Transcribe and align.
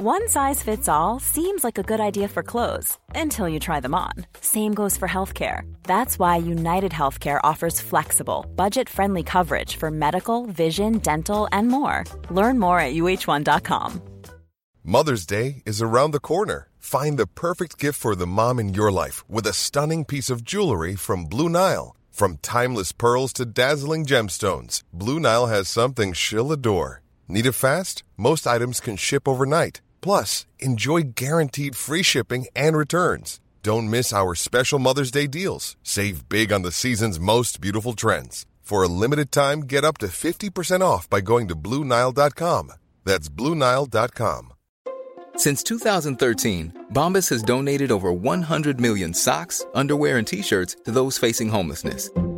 One 0.00 0.28
size 0.28 0.62
fits 0.62 0.88
all 0.88 1.18
seems 1.18 1.64
like 1.64 1.76
a 1.76 1.82
good 1.82 1.98
idea 1.98 2.28
for 2.28 2.44
clothes 2.44 2.96
until 3.16 3.48
you 3.48 3.58
try 3.58 3.80
them 3.80 3.96
on. 3.96 4.12
Same 4.40 4.72
goes 4.72 4.96
for 4.96 5.08
healthcare. 5.08 5.62
That's 5.82 6.20
why 6.20 6.36
United 6.36 6.92
Healthcare 6.92 7.40
offers 7.42 7.80
flexible, 7.80 8.46
budget 8.54 8.88
friendly 8.88 9.24
coverage 9.24 9.74
for 9.74 9.90
medical, 9.90 10.46
vision, 10.46 10.98
dental, 10.98 11.48
and 11.50 11.66
more. 11.66 12.04
Learn 12.30 12.60
more 12.60 12.78
at 12.78 12.94
uh1.com. 12.94 14.00
Mother's 14.84 15.26
Day 15.26 15.64
is 15.66 15.82
around 15.82 16.12
the 16.12 16.20
corner. 16.20 16.68
Find 16.78 17.18
the 17.18 17.26
perfect 17.26 17.76
gift 17.76 17.98
for 17.98 18.14
the 18.14 18.24
mom 18.24 18.60
in 18.60 18.74
your 18.74 18.92
life 18.92 19.28
with 19.28 19.48
a 19.48 19.52
stunning 19.52 20.04
piece 20.04 20.30
of 20.30 20.44
jewelry 20.44 20.94
from 20.94 21.24
Blue 21.24 21.48
Nile. 21.48 21.96
From 22.12 22.36
timeless 22.36 22.92
pearls 22.92 23.32
to 23.32 23.44
dazzling 23.44 24.06
gemstones, 24.06 24.84
Blue 24.92 25.18
Nile 25.18 25.46
has 25.46 25.68
something 25.68 26.12
she'll 26.12 26.52
adore. 26.52 27.02
Need 27.26 27.46
it 27.46 27.52
fast? 27.56 28.04
Most 28.16 28.46
items 28.46 28.78
can 28.78 28.96
ship 28.96 29.26
overnight. 29.26 29.80
Plus, 30.00 30.46
enjoy 30.58 31.12
guaranteed 31.14 31.76
free 31.76 32.02
shipping 32.02 32.46
and 32.56 32.76
returns. 32.76 33.40
Don't 33.62 33.90
miss 33.90 34.12
our 34.12 34.34
special 34.34 34.78
Mother's 34.78 35.10
Day 35.10 35.26
deals. 35.26 35.76
Save 35.82 36.28
big 36.28 36.52
on 36.52 36.62
the 36.62 36.72
season's 36.72 37.20
most 37.20 37.60
beautiful 37.60 37.92
trends. 37.92 38.46
For 38.62 38.82
a 38.82 38.88
limited 38.88 39.32
time, 39.32 39.60
get 39.60 39.84
up 39.84 39.98
to 39.98 40.08
50% 40.08 40.82
off 40.82 41.08
by 41.08 41.22
going 41.22 41.48
to 41.48 41.56
Bluenile.com. 41.56 42.72
That's 43.04 43.28
Bluenile.com. 43.30 44.52
Since 45.36 45.62
2013, 45.62 46.86
Bombas 46.92 47.30
has 47.30 47.42
donated 47.42 47.90
over 47.90 48.12
100 48.12 48.80
million 48.80 49.14
socks, 49.14 49.64
underwear, 49.72 50.18
and 50.18 50.26
t 50.26 50.42
shirts 50.42 50.76
to 50.84 50.90
those 50.90 51.16
facing 51.16 51.48
homelessness. 51.48 52.10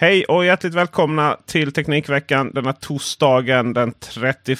Hej 0.00 0.24
och 0.24 0.44
hjärtligt 0.44 0.74
välkomna 0.74 1.36
till 1.46 1.72
Teknikveckan 1.72 2.50
denna 2.54 2.72
torsdagen 2.72 3.72
den 3.72 3.92
31 3.92 4.58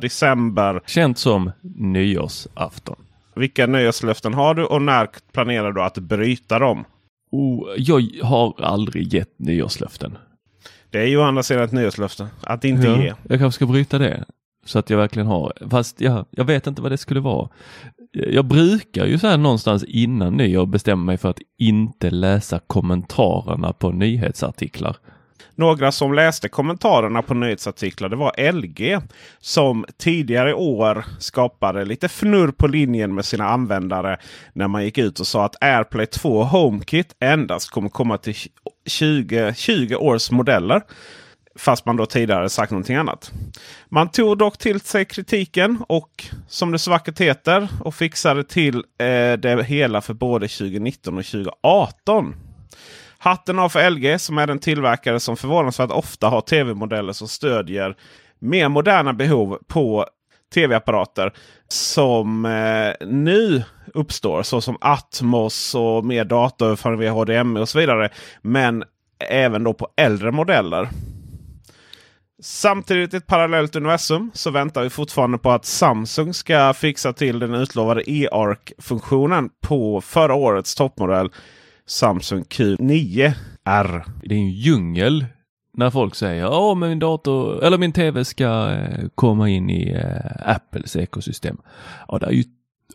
december. 0.00 0.80
Känt 0.86 1.18
som 1.18 1.50
nyårsafton. 1.62 2.96
Vilka 3.34 3.66
nyårslöften 3.66 4.34
har 4.34 4.54
du 4.54 4.64
och 4.64 4.82
när 4.82 5.08
planerar 5.32 5.72
du 5.72 5.82
att 5.82 5.98
bryta 5.98 6.58
dem? 6.58 6.84
Oh, 7.30 7.68
jag 7.76 8.02
har 8.22 8.54
aldrig 8.62 9.14
gett 9.14 9.38
nyårslöften. 9.38 10.18
Det 10.90 10.98
är 10.98 11.06
ju 11.06 11.16
å 11.18 11.22
andra 11.22 11.42
sidan 11.42 11.64
ett 11.64 11.72
nyårslöfte. 11.72 12.28
Att 12.40 12.64
inte 12.64 12.86
Ja, 12.86 13.02
ge. 13.02 13.14
Jag 13.28 13.38
kanske 13.38 13.56
ska 13.56 13.66
bryta 13.66 13.98
det. 13.98 14.24
Så 14.66 14.78
att 14.78 14.90
jag 14.90 14.98
verkligen 14.98 15.26
har, 15.26 15.52
fast 15.70 16.00
jag, 16.00 16.26
jag 16.30 16.44
vet 16.44 16.66
inte 16.66 16.82
vad 16.82 16.92
det 16.92 16.98
skulle 16.98 17.20
vara. 17.20 17.48
Jag 18.12 18.44
brukar 18.44 19.06
ju 19.06 19.18
så 19.18 19.26
här 19.26 19.38
någonstans 19.38 19.84
innan 19.84 20.34
nyår 20.34 20.66
bestämma 20.66 21.04
mig 21.04 21.18
för 21.18 21.28
att 21.28 21.40
inte 21.58 22.10
läsa 22.10 22.60
kommentarerna 22.66 23.72
på 23.72 23.90
nyhetsartiklar. 23.90 24.96
Några 25.54 25.92
som 25.92 26.14
läste 26.14 26.48
kommentarerna 26.48 27.22
på 27.22 27.34
nyhetsartiklar 27.34 28.08
det 28.08 28.16
var 28.16 28.52
LG. 28.52 28.98
Som 29.40 29.84
tidigare 29.98 30.50
i 30.50 30.54
år 30.54 31.04
skapade 31.18 31.84
lite 31.84 32.06
fnurr 32.06 32.50
på 32.50 32.66
linjen 32.66 33.14
med 33.14 33.24
sina 33.24 33.48
användare. 33.48 34.18
När 34.52 34.68
man 34.68 34.84
gick 34.84 34.98
ut 34.98 35.20
och 35.20 35.26
sa 35.26 35.44
att 35.44 35.62
AirPlay 35.62 36.06
2 36.06 36.44
HomeKit 36.44 37.16
endast 37.20 37.70
kommer 37.70 37.88
komma 37.88 38.18
till 38.18 38.34
20, 38.86 39.54
20 39.54 39.96
års 39.96 40.30
modeller. 40.30 40.82
Fast 41.60 41.86
man 41.86 41.96
då 41.96 42.06
tidigare 42.06 42.48
sagt 42.48 42.72
någonting 42.72 42.96
annat. 42.96 43.32
Man 43.88 44.10
tog 44.10 44.38
dock 44.38 44.58
till 44.58 44.80
sig 44.80 45.04
kritiken 45.04 45.78
och 45.88 46.24
som 46.48 46.72
det 46.72 46.78
så 46.78 46.90
vackert 46.90 47.20
heter 47.20 47.68
och 47.84 47.94
fixade 47.94 48.44
till 48.44 48.76
eh, 48.76 49.32
det 49.32 49.64
hela 49.66 50.00
för 50.00 50.14
både 50.14 50.48
2019 50.48 51.18
och 51.18 51.24
2018. 51.24 52.34
Hatten 53.18 53.58
av 53.58 53.68
för 53.68 53.90
LG 53.90 54.18
som 54.18 54.38
är 54.38 54.46
den 54.46 54.58
tillverkare 54.58 55.20
som 55.20 55.36
förvånansvärt 55.36 55.90
ofta 55.90 56.28
har 56.28 56.40
tv-modeller 56.40 57.12
som 57.12 57.28
stödjer 57.28 57.96
mer 58.38 58.68
moderna 58.68 59.12
behov 59.12 59.58
på 59.68 60.06
tv-apparater 60.54 61.32
som 61.68 62.44
eh, 62.44 63.06
nu 63.06 63.62
uppstår. 63.94 64.42
Såsom 64.42 64.76
Atmos 64.80 65.74
och 65.74 66.04
mer 66.04 66.24
dataöverföring 66.24 66.98
via 66.98 67.12
HDMI 67.12 67.60
och 67.60 67.68
så 67.68 67.78
vidare. 67.78 68.08
Men 68.42 68.84
även 69.28 69.64
då 69.64 69.72
på 69.72 69.88
äldre 69.96 70.32
modeller. 70.32 70.88
Samtidigt 72.42 73.14
i 73.14 73.16
ett 73.16 73.26
parallellt 73.26 73.76
universum 73.76 74.30
så 74.34 74.50
väntar 74.50 74.82
vi 74.82 74.90
fortfarande 74.90 75.38
på 75.38 75.50
att 75.50 75.64
Samsung 75.64 76.34
ska 76.34 76.74
fixa 76.74 77.12
till 77.12 77.38
den 77.38 77.54
utlovade 77.54 78.10
e-arc-funktionen 78.10 79.50
på 79.60 80.00
förra 80.00 80.34
årets 80.34 80.74
toppmodell 80.74 81.30
Samsung 81.86 82.42
Q9R. 82.42 84.02
Det 84.22 84.34
är 84.34 84.38
en 84.38 84.50
djungel 84.50 85.26
när 85.72 85.90
folk 85.90 86.14
säger 86.14 86.72
att 86.72 86.78
min 86.78 86.98
dator 86.98 87.64
eller 87.64 87.78
min 87.78 87.92
tv 87.92 88.24
ska 88.24 88.70
eh, 88.70 89.08
komma 89.14 89.48
in 89.48 89.70
i 89.70 89.92
eh, 89.92 90.50
Apples 90.50 90.96
ekosystem. 90.96 91.58
Ja, 92.08 92.18
det 92.18 92.26
är 92.26 92.30
ju, 92.30 92.44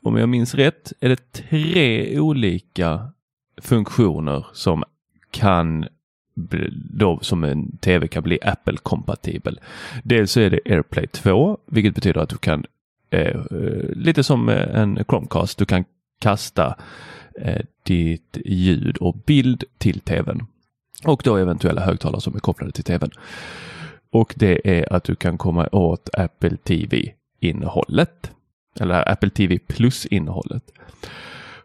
om 0.01 0.17
jag 0.17 0.29
minns 0.29 0.55
rätt, 0.55 0.93
är 0.99 1.09
det 1.09 1.31
tre 1.31 2.19
olika 2.19 3.11
funktioner 3.61 4.45
som 4.53 4.83
kan 5.31 5.85
då 6.93 7.19
som 7.21 7.43
en 7.43 7.77
tv 7.77 8.07
kan 8.07 8.23
bli 8.23 8.39
Apple-kompatibel. 8.41 9.59
Dels 10.03 10.31
så 10.31 10.39
är 10.39 10.49
det 10.49 10.59
AirPlay 10.65 11.07
2, 11.07 11.57
vilket 11.65 11.95
betyder 11.95 12.21
att 12.21 12.29
du 12.29 12.37
kan, 12.37 12.65
eh, 13.09 13.21
eh 13.21 13.89
lite 13.89 14.23
som 14.23 14.49
eh, 14.49 14.79
en 14.79 15.03
Chromecast, 15.07 15.57
du 15.57 15.65
kan 15.65 15.85
kasta 16.19 16.75
eh, 17.41 17.61
ditt 17.83 18.37
ljud 18.45 18.97
och 18.97 19.15
bild 19.25 19.63
till 19.77 19.99
tvn. 19.99 20.47
Och 21.05 21.21
då 21.25 21.37
eventuella 21.37 21.81
högtalare 21.81 22.21
som 22.21 22.35
är 22.35 22.39
kopplade 22.39 22.71
till 22.71 22.83
tvn. 22.83 23.11
Och 24.11 24.33
det 24.37 24.79
är 24.79 24.93
att 24.93 25.03
du 25.03 25.15
kan 25.15 25.37
komma 25.37 25.69
åt 25.71 26.09
Apple 26.13 26.57
TV-innehållet. 26.57 28.31
Eller 28.79 29.11
Apple 29.11 29.29
TV 29.29 29.59
Plus-innehållet. 29.59 30.71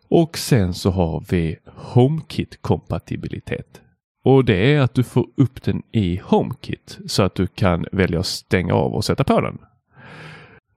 Och 0.08 0.38
sen 0.38 0.74
så 0.74 0.90
har 0.90 1.24
vi 1.28 1.56
HomeKit-kompatibilitet. 1.76 3.80
Och 4.22 4.44
det 4.44 4.74
är 4.74 4.80
att 4.80 4.94
du 4.94 5.02
får 5.02 5.26
upp 5.36 5.62
den 5.62 5.82
i 5.92 6.20
HomeKit 6.24 6.98
så 7.06 7.22
att 7.22 7.34
du 7.34 7.46
kan 7.46 7.86
välja 7.92 8.20
att 8.20 8.26
stänga 8.26 8.74
av 8.74 8.94
och 8.94 9.04
sätta 9.04 9.24
på 9.24 9.40
den. 9.40 9.58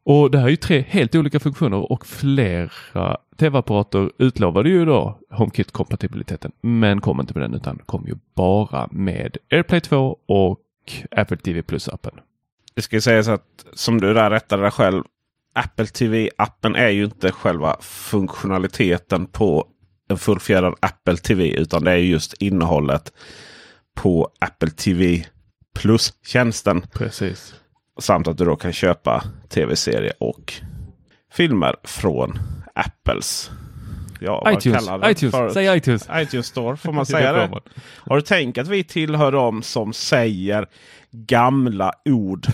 Och 0.06 0.32
det 0.32 0.38
här 0.38 0.46
är 0.46 0.50
ju 0.50 0.56
tre 0.56 0.86
helt 0.88 1.16
olika 1.16 1.40
funktioner 1.40 1.92
och 1.92 2.06
flera 2.06 3.18
tv-apparater 3.38 4.12
utlovade 4.18 4.70
ju 4.70 4.86
då 4.86 5.20
HomeKit-kompatibiliteten 5.30 6.52
men 6.62 7.02
kom 7.02 7.20
inte 7.20 7.34
med 7.34 7.44
den 7.44 7.54
utan 7.54 7.80
kom 7.86 8.06
ju 8.08 8.16
bara 8.36 8.88
med 8.92 9.38
AirPlay 9.52 9.82
2 9.82 10.18
och 10.26 10.60
Apple 11.12 11.38
TV 11.38 11.62
Plus-appen. 11.62 12.20
Det 12.76 12.82
ska 12.82 12.96
ju 12.96 13.02
sägas 13.02 13.28
att 13.28 13.66
som 13.74 14.02
du 14.02 14.14
där 14.14 14.30
rättade 14.30 14.62
dig 14.62 14.72
själv. 14.72 15.04
Apple 15.56 15.86
TV-appen 15.86 16.76
är 16.76 16.90
ju 16.90 17.04
inte 17.04 17.32
själva 17.32 17.78
funktionaliteten 17.82 19.26
på 19.26 19.68
en 20.10 20.18
fullfjädrad 20.18 20.76
Apple 20.80 21.18
TV. 21.18 21.48
Utan 21.48 21.84
det 21.84 21.92
är 21.92 21.96
just 21.96 22.34
innehållet 22.34 23.14
på 23.96 24.30
Apple 24.40 24.70
TV 24.70 25.26
Plus-tjänsten. 25.76 26.86
Precis. 26.94 27.54
Samt 28.00 28.28
att 28.28 28.38
du 28.38 28.46
då 28.46 28.56
kan 28.56 28.74
köpa 28.74 29.24
tv-serier 29.50 30.14
och 30.20 30.54
filmer 31.34 31.76
från 31.84 32.40
Apples. 32.76 33.52
Ja, 34.20 34.52
iTunes, 34.52 34.90
iTunes, 35.06 35.36
förut? 35.36 35.54
säg 35.54 35.78
iTunes. 35.78 36.08
iTunes 36.16 36.48
Store, 36.48 36.78
får 36.78 36.92
man 36.92 37.06
säga 37.16 37.34
det? 37.34 37.60
Har 37.98 38.16
du 38.16 38.22
tänkt 38.22 38.58
att 38.58 38.68
vi 38.68 38.84
tillhör 38.84 39.32
dem 39.32 39.64
som 39.64 39.94
säger 39.94 40.68
gamla 41.12 41.92
ord 42.06 42.48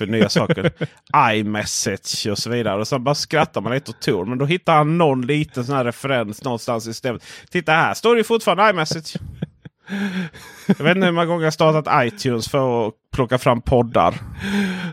för 0.00 0.06
nya 0.06 0.28
saker? 0.28 0.72
iMessage 1.34 2.26
och 2.30 2.38
så 2.38 2.50
vidare. 2.50 2.80
Och 2.80 2.88
så 2.88 2.98
bara 2.98 3.14
skrattar 3.14 3.60
man 3.60 3.72
lite 3.72 3.90
åt 3.90 4.00
Tor. 4.00 4.24
Men 4.24 4.38
då 4.38 4.44
hittar 4.46 4.74
han 4.76 4.98
någon 4.98 5.22
liten 5.22 5.64
sån 5.64 5.76
här 5.76 5.84
referens 5.84 6.44
någonstans 6.44 6.86
i 6.86 6.90
systemet. 6.90 7.22
Titta 7.50 7.72
här 7.72 7.94
står 7.94 8.16
det 8.16 8.24
fortfarande 8.24 8.70
iMessage. 8.70 9.16
Jag 10.66 10.84
vet 10.84 10.96
inte 10.96 11.06
hur 11.06 11.12
många 11.12 11.26
gånger 11.26 11.44
jag 11.44 11.52
startat 11.52 12.06
iTunes 12.06 12.48
för 12.48 12.88
att 12.88 12.94
plocka 13.12 13.38
fram 13.38 13.62
poddar. 13.62 14.14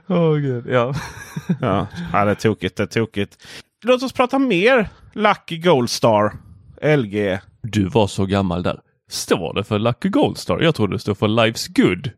Åh 0.08 0.36
gud, 0.36 0.66
ja. 0.70 0.94
Ja, 1.62 1.88
ja, 2.14 2.26
det 2.26 2.32
är 2.32 2.36
tokigt. 2.36 2.78
Det 2.78 2.84
är 2.84 2.88
tokigt. 2.88 3.38
Låt 3.84 4.04
oss 4.04 4.14
prata 4.14 4.40
mer 4.40 4.90
Lucky 5.14 5.58
Goldstar 5.58 6.34
LG. 6.98 7.40
Du 7.62 7.86
var 7.86 8.08
så 8.08 8.26
gammal 8.26 8.64
där. 8.64 8.80
Står 9.10 9.54
det 9.54 9.64
för 9.64 9.80
Lucky 9.80 10.10
Goldstar? 10.10 10.60
Jag 10.62 10.76
trodde 10.76 10.96
det 10.96 11.00
stod 11.00 11.18
för 11.18 11.28
Life's 11.28 11.68
Good. 11.76 12.12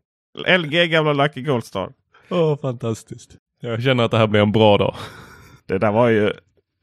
LG 0.60 0.86
gamla 0.86 1.12
Lucky 1.12 1.42
Goldstar. 1.42 1.92
Åh, 2.30 2.56
fantastiskt. 2.56 3.36
Jag 3.60 3.82
känner 3.82 4.04
att 4.04 4.10
det 4.10 4.18
här 4.18 4.26
blir 4.26 4.40
en 4.40 4.52
bra 4.52 4.78
dag. 4.78 4.94
Det 5.66 5.78
där 5.78 5.92
var 5.92 6.08
ju 6.08 6.32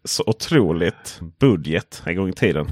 så 0.04 0.24
otroligt 0.28 1.22
budget 1.40 2.04
en 2.06 2.16
gång 2.16 2.30
i 2.30 2.34
tiden. 2.34 2.68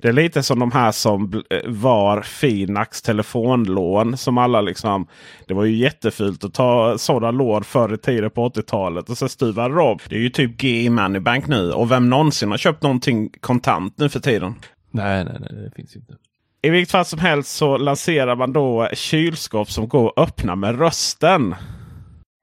Det 0.00 0.08
är 0.08 0.12
lite 0.12 0.42
som 0.42 0.58
de 0.58 0.72
här 0.72 0.92
som 0.92 1.42
eh, 1.50 1.58
var 1.66 2.22
Finax 2.22 3.02
telefonlån. 3.02 4.16
Som 4.16 4.38
alla 4.38 4.60
liksom. 4.60 5.06
Det 5.46 5.54
var 5.54 5.64
ju 5.64 5.76
jättefult 5.76 6.44
att 6.44 6.54
ta 6.54 6.98
sådana 6.98 7.30
lån 7.30 7.64
förr 7.64 7.94
i 7.94 7.98
tiden 7.98 8.30
på 8.30 8.48
80-talet. 8.48 9.10
Och 9.10 9.18
så 9.18 9.28
stuvade 9.28 9.74
de. 9.74 9.98
Det 10.08 10.16
är 10.16 10.20
ju 10.20 10.30
typ 10.30 10.62
GI 10.62 10.90
Moneybank 10.90 11.46
nu. 11.46 11.72
Och 11.72 11.90
vem 11.90 12.10
någonsin 12.10 12.50
har 12.50 12.58
köpt 12.58 12.82
någonting 12.82 13.30
kontant 13.40 13.98
nu 13.98 14.08
för 14.08 14.20
tiden? 14.20 14.54
Nej, 14.90 15.24
nej, 15.24 15.36
nej, 15.40 15.62
det 15.62 15.70
finns 15.76 15.96
inte. 15.96 16.14
I 16.62 16.70
vilket 16.70 16.90
fall 16.90 17.04
som 17.04 17.18
helst 17.18 17.56
så 17.56 17.76
lanserar 17.76 18.36
man 18.36 18.52
då 18.52 18.88
kylskåp 18.92 19.70
som 19.70 19.88
går 19.88 20.08
att 20.08 20.28
öppna 20.28 20.56
med 20.56 20.78
rösten. 20.78 21.54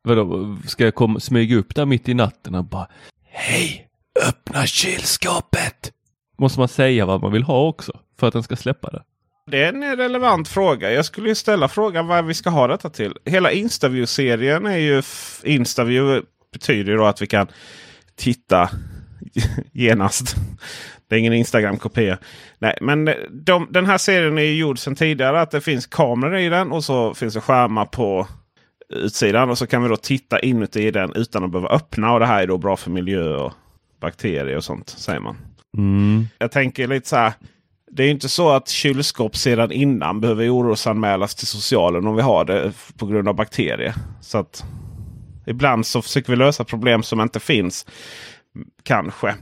Vadå, 0.03 0.57
ska 0.67 0.83
jag 0.83 0.95
komma, 0.95 1.19
smyga 1.19 1.55
upp 1.57 1.75
där 1.75 1.85
mitt 1.85 2.09
i 2.09 2.13
natten 2.13 2.55
och 2.55 2.65
bara 2.65 2.87
Hej! 3.29 3.87
Öppna 4.27 4.65
kylskåpet! 4.65 5.91
Måste 6.37 6.59
man 6.59 6.67
säga 6.67 7.05
vad 7.05 7.21
man 7.21 7.31
vill 7.31 7.43
ha 7.43 7.67
också 7.67 7.99
för 8.19 8.27
att 8.27 8.33
den 8.33 8.43
ska 8.43 8.55
släppa 8.55 8.89
det? 8.89 9.03
Det 9.51 9.63
är 9.63 9.73
en 9.73 9.97
relevant 9.97 10.47
fråga. 10.47 10.91
Jag 10.91 11.05
skulle 11.05 11.29
ju 11.29 11.35
ställa 11.35 11.67
frågan 11.67 12.07
vad 12.07 12.25
vi 12.25 12.33
ska 12.33 12.49
ha 12.49 12.67
detta 12.67 12.89
till. 12.89 13.13
Hela 13.25 13.51
Instaview-serien 13.51 14.65
är 14.65 14.77
ju... 14.77 15.01
Instaview 15.43 16.25
betyder 16.53 16.91
ju 16.91 16.97
då 16.97 17.05
att 17.05 17.21
vi 17.21 17.27
kan 17.27 17.47
titta 18.15 18.69
genast. 19.71 20.35
Det 21.07 21.15
är 21.15 21.19
ingen 21.19 21.33
Instagram-kopia. 21.33 22.17
Nej, 22.59 22.77
men 22.81 23.09
de, 23.31 23.67
den 23.69 23.85
här 23.85 23.97
serien 23.97 24.37
är 24.37 24.41
ju 24.43 24.55
gjord 24.55 24.79
sedan 24.79 24.95
tidigare. 24.95 25.41
Att 25.41 25.51
det 25.51 25.61
finns 25.61 25.87
kameror 25.87 26.37
i 26.37 26.49
den 26.49 26.71
och 26.71 26.83
så 26.83 27.13
finns 27.13 27.33
det 27.33 27.41
skärmar 27.41 27.85
på 27.85 28.27
utsidan. 28.89 29.49
Och 29.49 29.57
så 29.57 29.67
kan 29.67 29.83
vi 29.83 29.89
då 29.89 29.95
titta 29.95 30.39
inuti 30.39 30.91
den 30.91 31.13
utan 31.15 31.43
att 31.43 31.51
behöva 31.51 31.69
öppna. 31.69 32.13
Och 32.13 32.19
det 32.19 32.25
här 32.25 32.43
är 32.43 32.47
då 32.47 32.57
bra 32.57 32.77
för 32.77 32.91
miljö 32.91 33.35
och 33.35 33.53
bakterier 34.01 34.57
och 34.57 34.63
sånt 34.63 34.89
säger 34.89 35.19
man. 35.19 35.37
Mm. 35.77 36.27
Jag 36.37 36.51
tänker 36.51 36.87
lite 36.87 37.09
så 37.09 37.15
här. 37.15 37.33
Det 37.91 38.03
är 38.03 38.09
inte 38.09 38.29
så 38.29 38.49
att 38.49 38.69
kylskåp 38.69 39.35
sedan 39.35 39.71
innan 39.71 40.21
behöver 40.21 40.49
orosanmälas 40.49 41.35
till 41.35 41.47
socialen 41.47 42.07
om 42.07 42.15
vi 42.15 42.21
har 42.21 42.45
det 42.45 42.73
på 42.97 43.05
grund 43.05 43.27
av 43.27 43.35
bakterier. 43.35 43.93
Så 44.21 44.37
att 44.37 44.63
Ibland 45.45 45.85
så 45.85 46.01
försöker 46.01 46.31
vi 46.31 46.35
lösa 46.35 46.63
problem 46.63 47.03
som 47.03 47.21
inte 47.21 47.39
finns. 47.39 47.85
Kanske. 48.83 49.35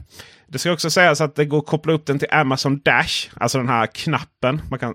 Det 0.46 0.58
ska 0.58 0.72
också 0.72 0.90
sägas 0.90 1.20
att 1.20 1.34
det 1.34 1.44
går 1.44 1.58
att 1.58 1.66
koppla 1.66 1.92
upp 1.92 2.06
den 2.06 2.18
till 2.18 2.28
Amazon 2.30 2.80
Dash. 2.84 3.28
Alltså 3.34 3.58
den 3.58 3.68
här 3.68 3.86
knappen. 3.86 4.62
Man 4.70 4.78
kan, 4.78 4.94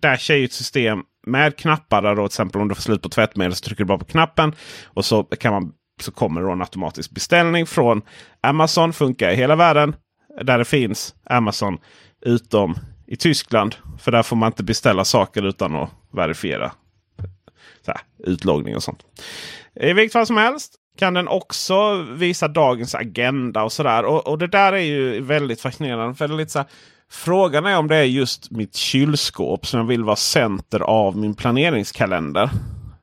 Dash 0.00 0.30
är 0.30 0.36
ju 0.36 0.44
ett 0.44 0.52
system 0.52 1.02
med 1.26 1.56
knappar. 1.56 2.02
Där 2.02 2.14
då, 2.14 2.22
till 2.22 2.34
exempel 2.34 2.60
om 2.60 2.68
du 2.68 2.74
får 2.74 2.82
slut 2.82 3.02
på 3.02 3.08
tvättmedel 3.08 3.54
så 3.54 3.64
trycker 3.64 3.84
du 3.84 3.88
bara 3.88 3.98
på 3.98 4.04
knappen. 4.04 4.54
Och 4.84 5.04
så, 5.04 5.22
kan 5.22 5.52
man, 5.52 5.72
så 6.00 6.12
kommer 6.12 6.42
det 6.42 6.52
en 6.52 6.60
automatisk 6.60 7.10
beställning 7.10 7.66
från 7.66 8.02
Amazon. 8.40 8.92
Funkar 8.92 9.30
i 9.30 9.36
hela 9.36 9.56
världen. 9.56 9.96
Där 10.42 10.58
det 10.58 10.64
finns 10.64 11.14
Amazon. 11.24 11.78
Utom 12.20 12.76
i 13.06 13.16
Tyskland. 13.16 13.74
För 13.98 14.12
där 14.12 14.22
får 14.22 14.36
man 14.36 14.46
inte 14.46 14.62
beställa 14.62 15.04
saker 15.04 15.42
utan 15.42 15.76
att 15.76 15.90
verifiera 16.12 16.72
så 17.84 17.92
här, 17.92 18.00
utloggning 18.18 18.76
och 18.76 18.82
sånt. 18.82 19.00
I 19.80 19.92
vilket 19.92 20.12
fall 20.12 20.26
som 20.26 20.36
helst 20.36 20.74
kan 20.98 21.14
den 21.14 21.28
också 21.28 22.02
visa 22.02 22.48
dagens 22.48 22.94
agenda 22.94 23.62
och 23.62 23.72
sådär. 23.72 24.04
Och, 24.04 24.28
och 24.28 24.38
det 24.38 24.46
där 24.46 24.72
är 24.72 24.78
ju 24.78 25.20
väldigt 25.20 25.60
fascinerande. 25.60 26.14
För 26.14 26.28
det 26.28 26.34
är 26.34 26.36
lite 26.38 26.52
så 26.52 26.58
här, 26.58 26.68
frågan 27.12 27.66
är 27.66 27.78
om 27.78 27.88
det 27.88 27.96
är 27.96 28.04
just 28.04 28.50
mitt 28.50 28.74
kylskåp 28.74 29.66
som 29.66 29.80
jag 29.80 29.86
vill 29.86 30.04
vara 30.04 30.16
center 30.16 30.80
av 30.80 31.16
min 31.16 31.34
planeringskalender. 31.34 32.50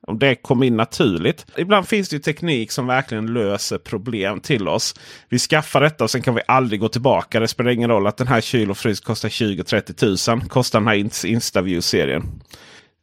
Om 0.07 0.19
det 0.19 0.35
kom 0.35 0.63
in 0.63 0.77
naturligt. 0.77 1.45
Ibland 1.57 1.87
finns 1.87 2.09
det 2.09 2.15
ju 2.15 2.21
teknik 2.21 2.71
som 2.71 2.87
verkligen 2.87 3.33
löser 3.33 3.77
problem 3.77 4.39
till 4.39 4.67
oss. 4.67 4.95
Vi 5.29 5.39
skaffar 5.39 5.81
detta 5.81 6.03
och 6.03 6.09
sen 6.09 6.21
kan 6.21 6.35
vi 6.35 6.41
aldrig 6.47 6.79
gå 6.79 6.87
tillbaka. 6.87 7.39
Det 7.39 7.47
spelar 7.47 7.71
ingen 7.71 7.89
roll 7.89 8.07
att 8.07 8.17
den 8.17 8.27
här 8.27 8.41
kyl 8.41 8.71
och 8.71 8.77
frys 8.77 8.99
kostar 8.99 9.29
20-30 9.29 10.35
000. 10.35 10.49
Kostar 10.49 10.79
den 10.79 10.87
här 10.87 11.25
Instaview-serien. 11.25 12.23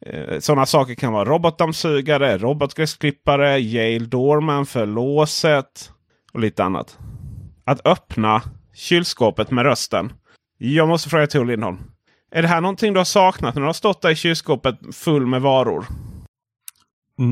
Eh, 0.05 0.39
sådana 0.39 0.65
saker 0.65 0.95
kan 0.95 1.13
vara 1.13 1.25
robotdammsugare, 1.25 2.37
robotgräsklippare, 2.37 3.59
Yale 3.59 4.05
Doorman 4.05 4.65
för 4.65 4.85
låset 4.85 5.91
och 6.33 6.39
lite 6.39 6.63
annat. 6.63 6.97
Att 7.65 7.87
öppna 7.87 8.41
kylskåpet 8.73 9.51
med 9.51 9.65
rösten. 9.65 10.11
Jag 10.57 10.87
måste 10.87 11.09
fråga 11.09 11.27
Tor 11.27 11.45
Lindholm. 11.45 11.77
Är 12.31 12.41
det 12.41 12.47
här 12.47 12.61
någonting 12.61 12.93
du 12.93 12.99
har 12.99 13.05
saknat 13.05 13.55
när 13.55 13.61
du 13.61 13.65
har 13.65 13.73
stått 13.73 14.01
där 14.01 14.09
i 14.09 14.15
kylskåpet 14.15 14.75
full 14.91 15.25
med 15.25 15.41
varor? 15.41 15.85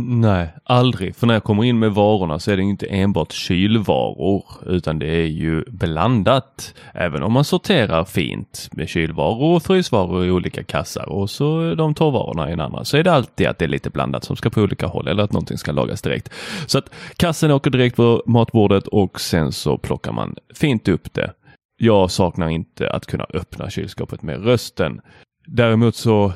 Nej, 0.08 0.50
aldrig. 0.64 1.16
För 1.16 1.28
när 1.28 1.34
jag 1.34 1.44
kommer 1.44 1.64
in 1.64 1.80
med 1.80 1.92
varorna 1.92 2.40
så 2.40 2.52
är 2.52 2.58
det 2.58 2.64
inte 2.64 2.86
enbart 2.86 3.32
kylvaror 3.32 4.44
utan 4.66 5.00
det 5.00 5.08
är 5.08 5.28
ju 5.28 5.64
blandat. 5.68 6.74
Även 6.94 7.24
om 7.24 7.34
man 7.34 7.44
sorterar 7.44 8.06
fint 8.06 8.70
med 8.72 8.90
kylvaror 8.90 9.56
och 9.56 9.64
frysvaror 9.64 10.26
i 10.26 10.32
olika 10.32 10.64
kassar 10.64 11.10
och 11.10 11.30
så 11.30 11.76
de 11.76 11.94
torrvarorna 11.94 12.50
i 12.50 12.54
en 12.54 12.60
andra 12.60 12.86
så 12.86 12.98
är 12.98 13.04
det 13.04 13.14
alltid 13.14 13.48
att 13.48 13.58
det 13.58 13.66
är 13.66 13.70
lite 13.70 13.90
blandat 13.90 14.24
som 14.24 14.36
ska 14.36 14.50
på 14.50 14.62
olika 14.62 14.88
håll 14.88 15.08
eller 15.08 15.24
att 15.24 15.34
någonting 15.34 15.58
ska 15.58 15.72
lagas 15.72 16.02
direkt. 16.02 16.34
Så 16.66 16.78
att 16.78 16.90
kassen 17.18 17.52
åker 17.52 17.70
direkt 17.70 17.96
på 17.96 18.24
matbordet 18.26 18.88
och 18.88 19.22
sen 19.22 19.52
så 19.52 19.78
plockar 19.78 20.12
man 20.12 20.36
fint 20.56 20.88
upp 20.88 21.14
det. 21.14 21.34
Jag 21.78 22.12
saknar 22.12 22.50
inte 22.50 22.90
att 22.90 23.06
kunna 23.06 23.26
öppna 23.34 23.70
kylskåpet 23.70 24.22
med 24.22 24.44
rösten. 24.44 25.02
Däremot 25.48 25.96
så 25.96 26.34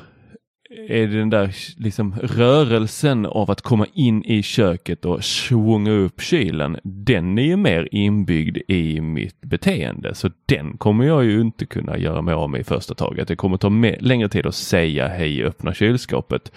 är 0.88 1.06
det 1.06 1.18
den 1.18 1.30
där 1.30 1.56
liksom 1.76 2.14
rörelsen 2.22 3.26
av 3.26 3.50
att 3.50 3.60
komma 3.60 3.86
in 3.94 4.24
i 4.24 4.42
köket 4.42 5.04
och 5.04 5.24
svunga 5.24 5.92
upp 5.92 6.20
kylen. 6.20 6.78
Den 6.82 7.38
är 7.38 7.42
ju 7.42 7.56
mer 7.56 7.88
inbyggd 7.92 8.58
i 8.68 9.00
mitt 9.00 9.40
beteende 9.40 10.14
så 10.14 10.30
den 10.46 10.76
kommer 10.76 11.04
jag 11.04 11.24
ju 11.24 11.40
inte 11.40 11.66
kunna 11.66 11.98
göra 11.98 12.22
mig 12.22 12.34
av 12.34 12.50
med 12.50 12.60
i 12.60 12.64
första 12.64 12.94
taget. 12.94 13.28
Det 13.28 13.36
kommer 13.36 13.56
ta 13.56 13.68
längre 14.00 14.28
tid 14.28 14.46
att 14.46 14.54
säga 14.54 15.08
hej 15.08 15.44
öppna 15.44 15.74
kylskåpet. 15.74 16.52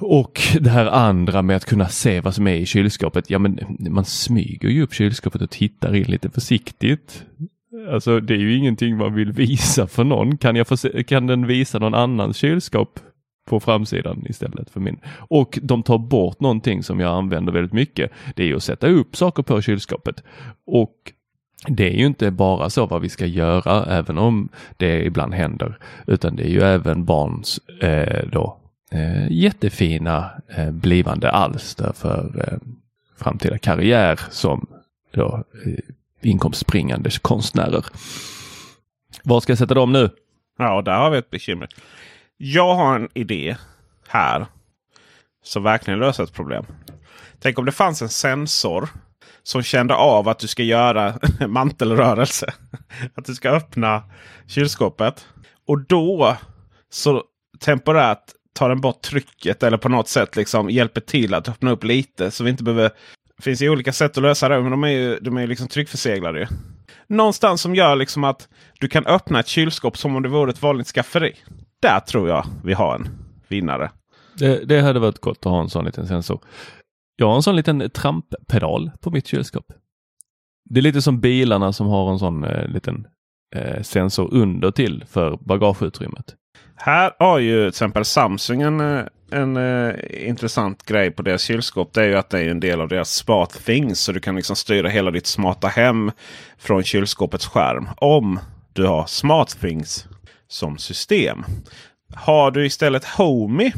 Och 0.00 0.40
det 0.60 0.70
här 0.70 0.86
andra 0.86 1.42
med 1.42 1.56
att 1.56 1.64
kunna 1.64 1.88
se 1.88 2.20
vad 2.20 2.34
som 2.34 2.46
är 2.46 2.54
i 2.54 2.66
kylskåpet. 2.66 3.30
Ja 3.30 3.38
men 3.38 3.60
man 3.78 4.04
smyger 4.04 4.68
ju 4.68 4.82
upp 4.82 4.94
kylskåpet 4.94 5.42
och 5.42 5.50
tittar 5.50 5.94
in 5.94 6.04
lite 6.04 6.30
försiktigt. 6.30 7.24
Alltså 7.90 8.20
det 8.20 8.34
är 8.34 8.38
ju 8.38 8.56
ingenting 8.56 8.96
man 8.96 9.14
vill 9.14 9.32
visa 9.32 9.86
för 9.86 10.04
någon. 10.04 10.36
Kan, 10.36 10.56
jag 10.56 10.66
få 10.66 10.76
se, 10.76 11.02
kan 11.04 11.26
den 11.26 11.46
visa 11.46 11.78
någon 11.78 11.94
annans 11.94 12.36
kylskåp 12.36 13.00
på 13.48 13.60
framsidan 13.60 14.24
istället 14.28 14.70
för 14.70 14.80
min? 14.80 15.00
Och 15.16 15.58
de 15.62 15.82
tar 15.82 15.98
bort 15.98 16.40
någonting 16.40 16.82
som 16.82 17.00
jag 17.00 17.14
använder 17.14 17.52
väldigt 17.52 17.72
mycket. 17.72 18.10
Det 18.34 18.42
är 18.42 18.46
ju 18.46 18.56
att 18.56 18.62
sätta 18.62 18.88
upp 18.88 19.16
saker 19.16 19.42
på 19.42 19.62
kylskåpet. 19.62 20.22
Och 20.66 20.94
det 21.66 21.88
är 21.88 21.94
ju 21.94 22.06
inte 22.06 22.30
bara 22.30 22.70
så 22.70 22.86
vad 22.86 23.00
vi 23.00 23.08
ska 23.08 23.26
göra, 23.26 23.84
även 23.84 24.18
om 24.18 24.48
det 24.76 25.04
ibland 25.04 25.34
händer, 25.34 25.78
utan 26.06 26.36
det 26.36 26.42
är 26.44 26.50
ju 26.50 26.60
även 26.60 27.04
barns 27.04 27.58
eh, 27.82 28.28
då, 28.32 28.58
eh, 28.92 29.30
jättefina 29.30 30.30
eh, 30.56 30.70
blivande 30.70 31.30
alster 31.30 31.92
för 31.94 32.44
eh, 32.48 32.58
framtida 33.16 33.58
karriär 33.58 34.20
som 34.30 34.66
då, 35.12 35.44
eh, 35.66 35.72
inkomstbringande 36.20 37.10
konstnärer. 37.22 37.84
Var 39.22 39.40
ska 39.40 39.50
jag 39.50 39.58
sätta 39.58 39.74
dem 39.74 39.92
nu? 39.92 40.10
Ja, 40.58 40.82
där 40.82 40.98
har 40.98 41.10
vi 41.10 41.18
ett 41.18 41.30
bekymmer. 41.30 41.68
Jag 42.36 42.74
har 42.74 42.96
en 42.96 43.08
idé 43.14 43.56
här 44.08 44.46
som 45.44 45.62
verkligen 45.62 46.00
löser 46.00 46.24
ett 46.24 46.32
problem. 46.32 46.66
Tänk 47.40 47.58
om 47.58 47.64
det 47.64 47.72
fanns 47.72 48.02
en 48.02 48.08
sensor 48.08 48.88
som 49.42 49.62
kände 49.62 49.94
av 49.94 50.28
att 50.28 50.38
du 50.38 50.46
ska 50.46 50.62
göra 50.62 51.18
mantelrörelse. 51.48 52.54
Att 53.14 53.24
du 53.24 53.34
ska 53.34 53.50
öppna 53.50 54.02
kylskåpet. 54.46 55.26
Och 55.66 55.86
då 55.86 56.36
så 56.90 57.24
temporärt 57.60 58.24
tar 58.52 58.68
den 58.68 58.80
bort 58.80 59.02
trycket 59.02 59.62
eller 59.62 59.76
på 59.76 59.88
något 59.88 60.08
sätt 60.08 60.36
liksom 60.36 60.70
hjälper 60.70 61.00
till 61.00 61.34
att 61.34 61.48
öppna 61.48 61.70
upp 61.70 61.84
lite. 61.84 62.30
Så 62.30 62.44
vi 62.44 62.50
inte 62.50 62.62
behöver... 62.62 62.90
Det 63.38 63.42
finns 63.42 63.62
ju 63.62 63.70
olika 63.70 63.92
sätt 63.92 64.16
att 64.16 64.22
lösa 64.22 64.48
det 64.48 64.62
men 64.62 64.70
de 64.70 64.84
är 64.84 64.88
ju, 64.88 65.18
de 65.18 65.36
är 65.36 65.40
ju 65.40 65.46
liksom 65.46 65.68
tryckförseglade. 65.68 66.48
Någonstans 67.06 67.60
som 67.60 67.74
gör 67.74 67.96
liksom 67.96 68.24
att 68.24 68.48
du 68.80 68.88
kan 68.88 69.06
öppna 69.06 69.40
ett 69.40 69.48
kylskåp 69.48 69.96
som 69.96 70.16
om 70.16 70.22
det 70.22 70.28
vore 70.28 70.50
ett 70.50 70.62
vanligt 70.62 70.86
skafferi. 70.86 71.36
Där 71.82 72.00
tror 72.00 72.28
jag 72.28 72.46
vi 72.64 72.72
har 72.72 72.94
en 72.94 73.08
vinnare. 73.48 73.90
Det, 74.38 74.64
det 74.64 74.80
hade 74.80 75.00
varit 75.00 75.18
gott 75.18 75.38
att 75.46 75.52
ha 75.52 75.60
en 75.60 75.70
sån 75.70 75.84
liten 75.84 76.06
sensor. 76.06 76.40
Jag 77.16 77.26
har 77.26 77.36
en 77.36 77.42
sån 77.42 77.56
liten 77.56 77.90
tramppedal 77.90 78.90
på 79.00 79.10
mitt 79.10 79.26
kylskåp. 79.26 79.66
Det 80.70 80.80
är 80.80 80.82
lite 80.82 81.02
som 81.02 81.20
bilarna 81.20 81.72
som 81.72 81.86
har 81.86 82.12
en 82.12 82.18
sån 82.18 82.44
eh, 82.44 82.68
liten 82.68 83.06
eh, 83.56 83.82
sensor 83.82 84.34
under 84.34 84.70
till 84.70 85.04
för 85.08 85.38
bagageutrymmet. 85.40 86.34
Här 86.76 87.12
har 87.18 87.38
ju 87.38 87.60
till 87.60 87.68
exempel 87.68 88.04
Samsung 88.04 88.62
en, 88.62 88.80
eh, 88.80 89.04
en 89.30 89.56
uh, 89.56 89.94
intressant 90.28 90.82
grej 90.82 91.10
på 91.10 91.22
deras 91.22 91.42
kylskåp. 91.42 91.92
Det 91.92 92.00
är 92.00 92.08
ju 92.08 92.14
att 92.14 92.30
det 92.30 92.40
är 92.40 92.48
en 92.48 92.60
del 92.60 92.80
av 92.80 92.88
deras 92.88 93.10
Smart 93.10 93.64
Things. 93.64 94.00
Så 94.00 94.12
du 94.12 94.20
kan 94.20 94.36
liksom 94.36 94.56
styra 94.56 94.88
hela 94.88 95.10
ditt 95.10 95.26
smarta 95.26 95.68
hem 95.68 96.12
från 96.58 96.82
kylskåpets 96.82 97.46
skärm. 97.46 97.88
Om 97.96 98.38
du 98.72 98.86
har 98.86 99.06
Smart 99.06 99.60
Things 99.60 100.06
som 100.48 100.78
system. 100.78 101.44
Har 102.14 102.50
du 102.50 102.66
istället 102.66 103.04
Homey 103.04 103.72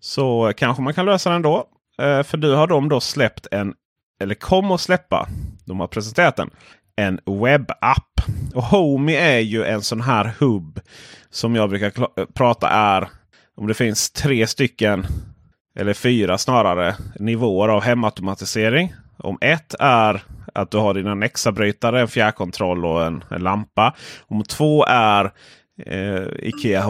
så 0.00 0.52
kanske 0.56 0.82
man 0.82 0.94
kan 0.94 1.06
lösa 1.06 1.30
den 1.30 1.42
då. 1.42 1.64
Eh, 2.02 2.22
för 2.22 2.36
du 2.36 2.54
har 2.54 2.66
de 2.66 2.88
då 2.88 3.00
släppt 3.00 3.46
en, 3.50 3.74
eller 4.20 4.34
kommer 4.34 4.74
att 4.74 4.80
släppa, 4.80 5.28
de 5.64 5.80
har 5.80 5.86
presenterat 5.86 6.36
den, 6.36 6.50
en 6.98 7.20
webbapp 7.26 8.20
Och 8.54 8.64
Homey 8.64 9.14
är 9.14 9.38
ju 9.38 9.64
en 9.64 9.82
sån 9.82 10.00
här 10.00 10.32
hubb 10.38 10.80
som 11.30 11.54
jag 11.54 11.70
brukar 11.70 11.92
prata 12.32 12.68
är 12.68 13.08
om 13.56 13.66
det 13.66 13.74
finns 13.74 14.10
tre 14.10 14.46
stycken 14.46 15.06
eller 15.76 15.94
fyra 15.94 16.38
snarare 16.38 16.96
nivåer 17.18 17.68
av 17.68 17.82
hemautomatisering. 17.82 18.94
Om 19.16 19.38
ett 19.40 19.74
är 19.78 20.22
att 20.54 20.70
du 20.70 20.78
har 20.78 20.94
dina 20.94 21.14
Nexa-brytare, 21.14 22.00
en 22.00 22.08
fjärrkontroll 22.08 22.84
och 22.84 23.06
en, 23.06 23.24
en 23.30 23.42
lampa. 23.42 23.94
Om 24.26 24.42
två 24.42 24.84
är 24.88 25.32
eh, 25.86 26.22
Ikea 26.42 26.82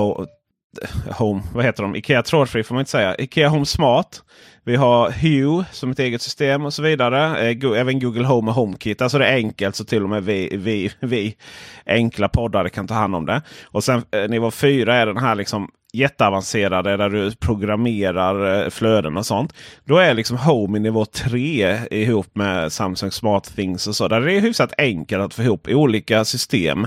Home, 1.10 1.42
vad 1.54 1.64
heter 1.64 1.82
de? 1.82 1.96
Ikea 1.96 2.22
trådfri 2.22 2.62
får 2.62 2.74
man 2.74 2.80
inte 2.80 2.90
säga. 2.90 3.14
Ikea 3.18 3.48
Home 3.48 3.66
Smart. 3.66 4.22
Vi 4.64 4.76
har 4.76 5.10
Hue 5.10 5.64
som 5.72 5.90
ett 5.90 5.98
eget 5.98 6.22
system 6.22 6.64
och 6.64 6.74
så 6.74 6.82
vidare. 6.82 7.50
Eh, 7.50 7.80
även 7.80 8.00
Google 8.00 8.26
Home 8.26 8.50
och 8.50 8.54
HomeKit. 8.54 9.02
Alltså 9.02 9.18
det 9.18 9.26
är 9.26 9.34
enkelt 9.34 9.76
så 9.76 9.84
till 9.84 10.02
och 10.02 10.10
med 10.10 10.24
vi, 10.24 10.56
vi, 10.56 10.92
vi 11.00 11.36
enkla 11.86 12.28
poddare 12.28 12.68
kan 12.68 12.86
ta 12.86 12.94
hand 12.94 13.14
om 13.14 13.26
det. 13.26 13.42
Och 13.64 13.84
sen 13.84 14.02
eh, 14.10 14.28
nivå 14.28 14.50
4 14.50 14.94
är 14.94 15.06
den 15.06 15.16
här 15.16 15.34
liksom 15.34 15.70
jätteavancerade 15.92 16.96
där 16.96 17.10
du 17.10 17.34
programmerar 17.34 18.64
eh, 18.64 18.70
flöden 18.70 19.16
och 19.16 19.26
sånt. 19.26 19.54
Då 19.84 19.96
är 19.96 20.14
liksom 20.14 20.36
Home 20.36 20.78
i 20.78 20.80
nivå 20.80 21.04
3 21.04 21.78
ihop 21.90 22.26
med 22.32 22.72
Samsung 22.72 23.10
Smart 23.10 23.56
Things 23.56 23.86
och 23.86 23.96
så. 23.96 24.08
Där 24.08 24.20
det 24.20 24.32
är 24.32 24.40
hyfsat 24.40 24.72
enkelt 24.78 25.22
att 25.22 25.34
få 25.34 25.42
ihop 25.42 25.68
olika 25.68 26.24
system 26.24 26.86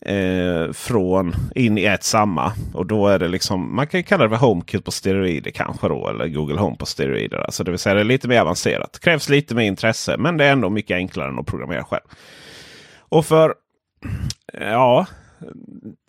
eh, 0.00 0.72
från 0.72 1.34
in 1.54 1.78
i 1.78 1.84
ett 1.84 2.04
samma. 2.04 2.52
Och 2.74 2.86
då 2.86 3.08
är 3.08 3.18
det 3.18 3.28
liksom, 3.28 3.76
man 3.76 3.86
kan 3.86 4.02
kalla 4.02 4.24
det 4.24 4.30
för 4.30 4.46
HomeKit 4.46 4.84
på 4.84 4.90
steroider 4.90 5.50
kanske 5.50 5.88
då. 5.88 6.08
Eller 6.08 6.28
Google 6.28 6.60
Home 6.60 6.76
på 6.76 6.86
steroider. 6.86 7.38
Alltså 7.38 7.64
det 7.64 7.70
vill 7.70 7.78
säga 7.78 7.94
det 7.94 8.00
är 8.00 8.04
lite 8.04 8.28
mer 8.28 8.40
avancerat. 8.40 9.00
Krävs 9.00 9.28
lite 9.28 9.54
mer 9.54 9.64
intresse 9.64 10.16
men 10.18 10.36
det 10.36 10.44
är 10.44 10.52
ändå 10.52 10.70
mycket 10.70 10.94
enklare 10.94 11.28
än 11.28 11.38
att 11.38 11.46
programmera 11.46 11.84
själv. 11.84 12.04
Och 12.98 13.26
för 13.26 13.54
ja, 14.60 15.06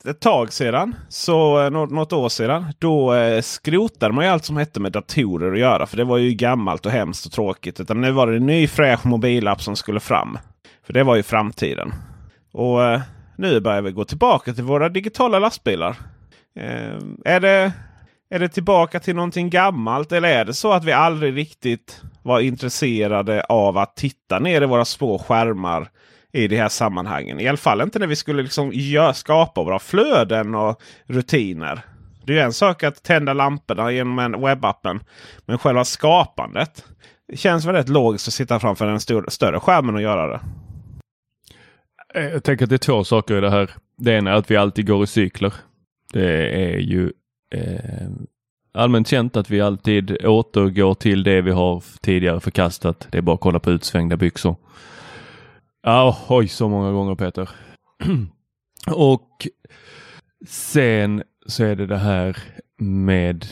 ett 0.07 0.19
tag 0.19 0.53
sedan, 0.53 0.95
så 1.09 1.63
eh, 1.63 1.69
något, 1.69 2.13
år 2.13 2.29
sedan, 2.29 2.65
då 2.79 3.13
eh, 3.13 3.41
skrotade 3.41 4.13
man 4.13 4.25
ju 4.25 4.31
allt 4.31 4.45
som 4.45 4.57
hette 4.57 4.79
med 4.79 4.91
datorer 4.91 5.51
att 5.51 5.59
göra. 5.59 5.85
För 5.85 5.97
det 5.97 6.03
var 6.03 6.17
ju 6.17 6.31
gammalt 6.31 6.85
och 6.85 6.91
hemskt 6.91 7.25
och 7.25 7.31
tråkigt. 7.31 7.79
Utan 7.79 8.01
nu 8.01 8.11
var 8.11 8.27
det 8.27 8.37
en 8.37 8.45
ny 8.45 8.67
fräsch 8.67 9.05
mobilapp 9.05 9.61
som 9.61 9.75
skulle 9.75 9.99
fram. 9.99 10.37
För 10.85 10.93
det 10.93 11.03
var 11.03 11.15
ju 11.15 11.23
framtiden. 11.23 11.93
Och 12.51 12.83
eh, 12.83 13.01
nu 13.37 13.59
börjar 13.59 13.81
vi 13.81 13.91
gå 13.91 14.05
tillbaka 14.05 14.53
till 14.53 14.63
våra 14.63 14.89
digitala 14.89 15.39
lastbilar. 15.39 15.95
Är, 17.25 17.39
det, 17.39 17.71
är 18.29 18.39
det 18.39 18.49
tillbaka 18.49 18.99
till 18.99 19.15
någonting 19.15 19.49
gammalt 19.49 20.11
eller 20.11 20.29
är 20.29 20.45
det 20.45 20.53
så 20.53 20.71
att 20.71 20.83
vi 20.83 20.91
aldrig 20.91 21.37
riktigt 21.37 22.01
var 22.23 22.39
intresserade 22.39 23.43
av 23.43 23.77
att 23.77 23.95
titta 23.95 24.39
ner 24.39 24.61
i 24.61 24.65
våra 24.65 24.85
små 24.85 25.19
skärmar 25.19 25.89
i 26.33 26.47
de 26.47 26.57
här 26.57 26.69
sammanhangen. 26.69 27.39
I 27.39 27.47
alla 27.47 27.57
fall 27.57 27.81
inte 27.81 27.99
när 27.99 28.07
vi 28.07 28.15
skulle 28.15 28.43
liksom 28.43 28.71
gör, 28.73 29.13
skapa 29.13 29.63
våra 29.63 29.79
flöden 29.79 30.55
och 30.55 30.81
rutiner. 31.05 31.81
Det 32.25 32.39
är 32.39 32.45
en 32.45 32.53
sak 32.53 32.83
att 32.83 33.03
tända 33.03 33.33
lamporna 33.33 33.91
genom 33.91 34.19
en 34.19 34.41
webbappen. 34.41 35.03
Men 35.45 35.57
själva 35.57 35.85
skapandet 35.85 36.85
känns 37.33 37.65
väldigt 37.65 37.89
logiskt 37.89 38.27
att 38.27 38.33
sitta 38.33 38.59
framför 38.59 38.87
den 38.87 38.99
stor, 38.99 39.25
större 39.27 39.59
skärmen 39.59 39.95
och 39.95 40.01
göra 40.01 40.27
det. 40.27 40.39
Eh, 42.15 42.29
jag 42.29 42.43
tänker 42.43 42.65
att 42.65 42.69
det 42.69 42.75
är 42.75 42.77
två 42.77 43.03
saker 43.03 43.37
i 43.37 43.41
det 43.41 43.49
här. 43.49 43.69
Det 43.97 44.13
ena 44.13 44.31
är 44.31 44.35
att 44.35 44.51
vi 44.51 44.57
alltid 44.57 44.87
går 44.87 45.03
i 45.03 45.07
cykler. 45.07 45.53
Det 46.13 46.49
är 46.49 46.77
ju 46.77 47.11
eh, 47.55 48.09
allmänt 48.73 49.07
känt 49.07 49.37
att 49.37 49.49
vi 49.49 49.61
alltid 49.61 50.25
återgår 50.25 50.93
till 50.93 51.23
det 51.23 51.41
vi 51.41 51.51
har 51.51 51.83
tidigare 52.01 52.39
förkastat. 52.39 53.07
Det 53.11 53.17
är 53.17 53.21
bara 53.21 53.33
att 53.33 53.41
kolla 53.41 53.59
på 53.59 53.71
utsvängda 53.71 54.17
byxor. 54.17 54.55
Ja, 55.85 56.17
oj 56.29 56.47
så 56.47 56.69
många 56.69 56.91
gånger 56.91 57.15
Peter. 57.15 57.49
och 58.95 59.47
sen 60.47 61.23
så 61.45 61.63
är 61.63 61.75
det 61.75 61.85
det 61.85 61.97
här 61.97 62.37
med, 62.77 63.45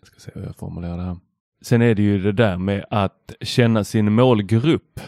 jag 0.00 0.06
ska 0.06 0.20
se 0.20 0.30
hur 0.34 0.42
jag 0.46 0.56
formulerar 0.56 0.96
det 0.96 1.02
här. 1.02 1.16
Sen 1.62 1.82
är 1.82 1.94
det 1.94 2.02
ju 2.02 2.22
det 2.22 2.32
där 2.32 2.56
med 2.56 2.84
att 2.90 3.32
känna 3.40 3.84
sin 3.84 4.12
målgrupp. 4.12 5.00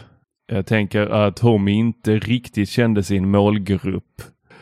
Jag 0.47 0.65
tänker 0.65 1.07
att 1.07 1.39
Homie 1.39 1.75
inte 1.75 2.19
riktigt 2.19 2.69
kände 2.69 3.03
sin 3.03 3.29
målgrupp 3.31 4.21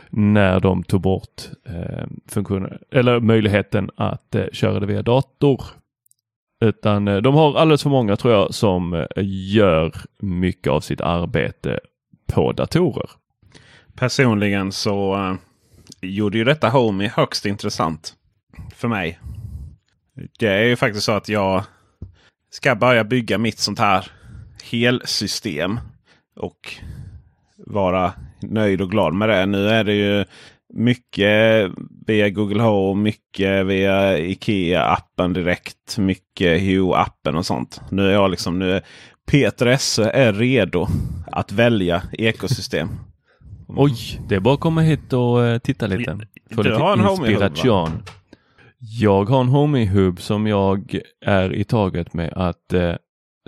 när 0.10 0.60
de 0.60 0.84
tog 0.84 1.02
bort 1.02 1.42
eh, 1.66 2.08
funktionen, 2.28 2.78
eller 2.92 3.20
möjligheten 3.20 3.90
att 3.96 4.36
eh, 4.36 4.46
köra 4.52 4.80
det 4.80 4.86
via 4.86 5.02
dator. 5.02 5.62
Utan 6.66 7.08
eh, 7.08 7.18
de 7.18 7.36
har 7.36 7.58
alldeles 7.58 7.84
för 7.84 7.90
många 7.90 8.16
tror 8.16 8.34
jag 8.34 8.54
som 8.54 8.94
eh, 8.94 9.06
gör 9.54 9.94
mycket 10.20 10.72
av 10.72 10.80
sitt 10.80 11.02
arbete 11.02 11.80
på 12.28 12.52
datorer. 12.52 13.10
Personligen 13.96 14.72
så 14.72 15.16
uh, 15.16 15.36
gjorde 16.02 16.38
ju 16.38 16.44
detta 16.44 16.70
Homey 16.70 17.08
högst 17.08 17.46
intressant 17.46 18.14
för 18.76 18.88
mig. 18.88 19.20
Det 20.40 20.48
är 20.48 20.64
ju 20.64 20.76
faktiskt 20.76 21.06
så 21.06 21.12
att 21.12 21.30
jag 21.30 21.64
ska 22.50 22.76
börja 22.76 23.04
bygga 23.04 23.38
mitt 23.38 23.60
sånt 23.60 23.80
här 23.80 24.12
helsystem. 24.64 25.80
Och 26.36 26.74
vara 27.58 28.14
nöjd 28.42 28.82
och 28.82 28.92
glad 28.92 29.14
med 29.14 29.30
det. 29.30 29.46
Nu 29.46 29.70
är 29.70 29.84
det 29.84 29.94
ju 29.94 30.26
mycket 30.74 31.72
via 32.08 32.30
Google 32.30 32.62
Home, 32.64 33.04
mycket 33.04 33.66
via 33.66 34.18
Ikea-appen 34.18 35.34
direkt, 35.34 35.98
mycket 35.98 36.62
Hue-appen 36.62 37.36
och 37.38 37.46
sånt. 37.46 37.82
Nu 37.90 38.08
är 38.08 38.14
jag 38.14 38.32
liksom, 38.32 38.60
nu 38.60 38.72
är 38.72 38.84
Peter 39.32 39.66
Esse 39.66 40.10
är 40.10 40.34
redo 40.34 40.88
att 41.32 41.52
välja 41.52 42.04
ekosystem. 42.12 42.90
Oj, 43.68 44.22
det 44.28 44.36
är 44.36 44.40
bara 44.40 44.54
att 44.54 44.60
komma 44.60 44.82
hit 44.82 45.14
och 45.14 45.38
uh, 45.38 45.58
titta 45.58 45.88
lite. 45.88 46.20
Få 46.56 46.64
du 46.64 46.70
lite 46.70 46.82
har 46.82 46.94
en 46.94 47.10
inspiration. 47.10 48.04
Jag 48.80 49.30
har 49.30 49.42
en 49.42 49.50
Homey-hub 49.50 50.20
som 50.20 50.48
jag 50.48 51.00
är 51.26 51.54
i 51.54 51.64
taget 51.64 52.14
med 52.14 52.34
att 52.34 52.74
uh, 52.74 52.94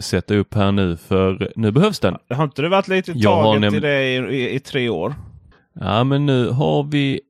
sätta 0.01 0.35
upp 0.35 0.53
här 0.53 0.71
nu 0.71 0.97
för 0.97 1.53
nu 1.55 1.71
behövs 1.71 1.99
den. 1.99 2.17
Har 2.29 2.43
inte 2.43 2.61
det 2.61 2.69
varit 2.69 2.87
lite 2.87 3.11
i 3.11 3.21
taget 3.21 3.73
i 3.73 3.79
det 3.79 4.03
i, 4.03 4.15
i, 4.15 4.55
i, 4.55 4.59
tre 4.59 4.89
år? 4.89 5.15
Ja, 5.73 6.03
men 6.03 6.25
nu 6.25 6.49
har 6.49 6.83
vi 6.83 7.21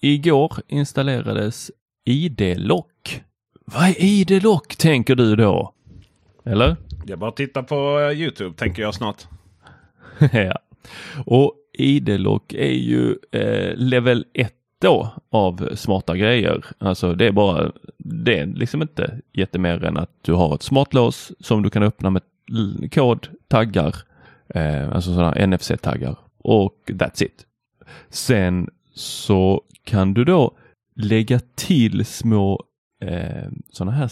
igår 0.00 0.52
installerades 0.68 1.70
ID-lock. 2.04 3.22
Vad 3.64 3.84
är 3.84 4.04
ID-lock 4.04 4.76
tänker 4.76 5.14
du 5.14 5.36
då? 5.36 5.74
Eller? 6.48 6.76
Det 7.04 7.12
är 7.12 7.16
bara 7.16 7.30
att 7.30 7.36
titta 7.36 7.62
på 7.62 8.00
eh, 8.00 8.20
Youtube 8.20 8.56
tänker 8.56 8.82
jag 8.82 8.94
snart. 8.94 9.26
ja. 10.32 10.58
Och 11.26 11.54
ID-lock 11.72 12.52
är 12.52 12.72
ju 12.72 13.16
eh, 13.32 13.76
level 13.76 14.24
1 14.32 14.54
då 14.80 15.10
av 15.30 15.70
smarta 15.74 16.16
grejer. 16.16 16.64
Alltså 16.78 17.14
det 17.14 17.26
är 17.26 17.32
bara, 17.32 17.72
det 17.98 18.38
är 18.38 18.46
liksom 18.46 18.82
inte 18.82 19.20
jättemer 19.32 19.84
än 19.84 19.96
att 19.96 20.10
du 20.22 20.32
har 20.32 20.54
ett 20.54 20.62
smartlås 20.62 21.32
som 21.40 21.62
du 21.62 21.70
kan 21.70 21.82
öppna 21.82 22.10
med 22.10 22.22
kod, 22.92 23.28
taggar, 23.48 23.94
eh, 24.48 24.90
alltså 24.92 25.14
sådana 25.14 25.46
NFC-taggar 25.46 26.16
och 26.38 26.82
that's 26.86 27.24
it. 27.24 27.46
Sen 28.08 28.70
så 28.94 29.62
kan 29.84 30.14
du 30.14 30.24
då 30.24 30.56
lägga 30.96 31.40
till 31.54 32.04
små 32.04 32.64
eh, 33.02 33.48
sådana 33.70 33.92
här 33.92 34.10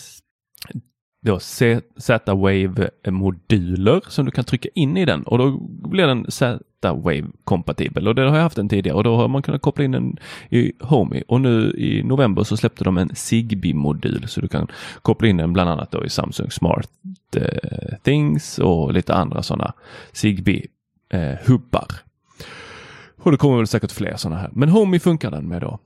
då 1.26 1.38
Z-Wave-moduler 1.38 4.00
som 4.08 4.24
du 4.24 4.30
kan 4.30 4.44
trycka 4.44 4.68
in 4.74 4.96
i 4.96 5.04
den. 5.04 5.22
Och 5.22 5.38
då 5.38 5.58
blir 5.88 6.06
den 6.06 6.30
Z-Wave-kompatibel. 6.30 8.08
Och 8.08 8.14
det 8.14 8.22
har 8.22 8.36
jag 8.36 8.42
haft 8.42 8.56
den 8.56 8.68
tidigare. 8.68 8.96
Och 8.96 9.04
då 9.04 9.16
har 9.16 9.28
man 9.28 9.42
kunnat 9.42 9.62
koppla 9.62 9.84
in 9.84 9.90
den 9.90 10.16
i 10.50 10.72
Homey. 10.80 11.22
Och 11.28 11.40
nu 11.40 11.70
i 11.70 12.02
november 12.02 12.44
så 12.44 12.56
släppte 12.56 12.84
de 12.84 12.98
en 12.98 13.14
Zigbee-modul. 13.14 14.28
Så 14.28 14.40
du 14.40 14.48
kan 14.48 14.66
koppla 15.02 15.28
in 15.28 15.36
den 15.36 15.52
bland 15.52 15.70
annat 15.70 15.90
då 15.90 16.04
i 16.04 16.08
Samsung 16.08 16.50
Smart 16.50 16.90
eh, 17.36 17.96
Things 18.02 18.58
och 18.58 18.92
lite 18.92 19.14
andra 19.14 19.42
sådana 19.42 19.72
Zigbee-hubbar. 20.12 21.90
Eh, 21.90 21.96
och 23.26 23.32
det 23.32 23.38
kommer 23.38 23.56
väl 23.56 23.66
säkert 23.66 23.92
fler 23.92 24.16
sådana 24.16 24.40
här, 24.40 24.50
men 24.52 24.68
Homey 24.68 25.00
funkar 25.00 25.30
den 25.30 25.48
med 25.48 25.60
då. 25.60 25.78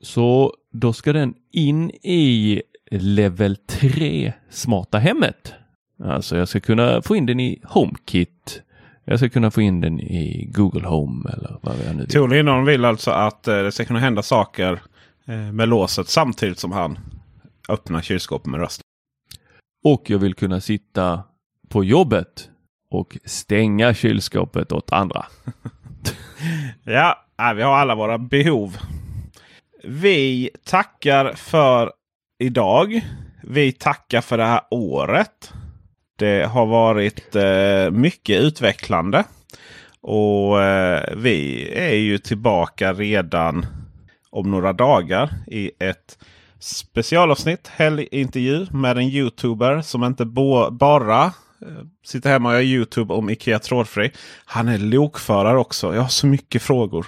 Så 0.00 0.54
då 0.72 0.92
ska 0.92 1.12
den 1.12 1.34
in 1.52 1.90
i 1.90 2.62
level 2.98 3.56
3 3.56 4.32
smarta 4.50 4.98
hemmet. 4.98 5.54
Alltså 6.04 6.36
jag 6.36 6.48
ska 6.48 6.60
kunna 6.60 7.02
få 7.02 7.16
in 7.16 7.26
den 7.26 7.40
i 7.40 7.60
HomeKit. 7.64 8.62
Jag 9.04 9.18
ska 9.18 9.28
kunna 9.28 9.50
få 9.50 9.60
in 9.60 9.80
den 9.80 10.00
i 10.00 10.50
Google 10.54 10.88
Home 10.88 11.30
eller 11.32 11.58
vad 11.62 11.76
jag 11.86 11.96
nu 11.96 12.02
vill. 12.02 12.10
Tor 12.10 12.28
Lindholm 12.28 12.64
vill 12.64 12.84
alltså 12.84 13.10
att 13.10 13.48
eh, 13.48 13.56
det 13.56 13.72
ska 13.72 13.84
kunna 13.84 13.98
hända 13.98 14.22
saker 14.22 14.82
eh, 15.26 15.52
med 15.52 15.68
låset 15.68 16.08
samtidigt 16.08 16.58
som 16.58 16.72
han 16.72 16.98
öppnar 17.68 18.00
kylskåpet 18.00 18.46
med 18.46 18.60
röst. 18.60 18.80
Och 19.84 20.10
jag 20.10 20.18
vill 20.18 20.34
kunna 20.34 20.60
sitta 20.60 21.22
på 21.68 21.84
jobbet 21.84 22.50
och 22.90 23.18
stänga 23.24 23.94
kylskåpet 23.94 24.72
åt 24.72 24.92
andra. 24.92 25.26
ja, 26.84 27.24
vi 27.56 27.62
har 27.62 27.76
alla 27.76 27.94
våra 27.94 28.18
behov. 28.18 28.76
Vi 29.84 30.50
tackar 30.64 31.32
för 31.32 31.92
idag. 32.38 33.00
Vi 33.42 33.72
tackar 33.72 34.20
för 34.20 34.38
det 34.38 34.44
här 34.44 34.60
året. 34.70 35.52
Det 36.16 36.44
har 36.44 36.66
varit 36.66 37.36
eh, 37.36 37.90
mycket 37.90 38.40
utvecklande. 38.40 39.24
Och 40.00 40.62
eh, 40.62 41.14
vi 41.16 41.68
är 41.74 41.94
ju 41.94 42.18
tillbaka 42.18 42.92
redan 42.92 43.66
om 44.30 44.50
några 44.50 44.72
dagar 44.72 45.30
i 45.46 45.70
ett 45.78 46.18
specialavsnitt, 46.58 47.68
helgintervju 47.68 48.66
med 48.70 48.98
en 48.98 49.04
youtuber 49.04 49.80
som 49.80 50.04
inte 50.04 50.24
bara 50.70 51.24
eh, 51.24 51.32
sitter 52.04 52.30
hemma 52.30 52.48
och 52.48 52.54
gör 52.54 52.62
Youtube 52.62 53.14
om 53.14 53.30
Ikea 53.30 53.58
trådfri. 53.58 54.12
Han 54.44 54.68
är 54.68 54.78
lokförare 54.78 55.58
också. 55.58 55.94
Jag 55.94 56.02
har 56.02 56.08
så 56.08 56.26
mycket 56.26 56.62
frågor. 56.62 57.06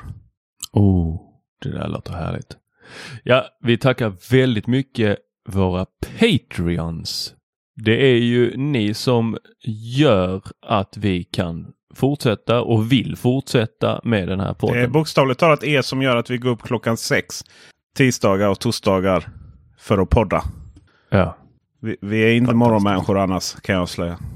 Oh, 0.73 1.21
det 1.62 1.73
där 1.73 1.88
låter 1.88 2.12
härligt. 2.12 2.56
Ja, 3.25 3.47
vi 3.61 3.78
tackar 3.78 4.12
väldigt 4.31 4.66
mycket 4.66 5.19
våra 5.49 5.87
Patreons. 6.21 7.35
Det 7.76 8.11
är 8.11 8.16
ju 8.16 8.57
ni 8.57 8.95
som 8.95 9.37
gör 9.97 10.43
att 10.66 10.97
vi 10.97 11.25
kan 11.25 11.73
fortsätta 11.95 12.62
och 12.62 12.93
vill 12.93 13.16
fortsätta 13.16 14.00
med 14.05 14.28
den 14.28 14.40
här 14.40 14.55
podden. 14.55 14.76
Det 14.76 14.83
är 14.83 14.88
bokstavligt 14.88 15.40
talat 15.40 15.64
er 15.64 15.83
som 15.83 16.02
gör 16.02 16.16
att 16.16 16.31
vi 16.31 16.38
går 16.38 16.50
upp 16.50 16.62
klockan 16.62 16.97
sex 16.97 17.45
tisdagar 17.97 18.49
och 18.49 18.61
torsdagar 18.61 19.28
för 19.78 19.99
att 19.99 20.11
podda. 20.11 20.43
Ja. 21.11 21.37
Vi, 21.81 21.97
vi 22.00 22.23
är 22.23 22.35
inte 22.35 22.55
morgonmänniskor 22.55 23.19
annars 23.19 23.55
kan 23.55 23.75
jag 23.75 23.83
avslöja. 23.83 24.19